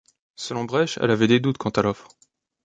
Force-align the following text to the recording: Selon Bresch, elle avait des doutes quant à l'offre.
Selon 0.35 0.63
Bresch, 0.65 0.97
elle 0.97 1.11
avait 1.11 1.27
des 1.27 1.39
doutes 1.39 1.59
quant 1.59 1.69
à 1.69 1.83
l'offre. 1.83 2.09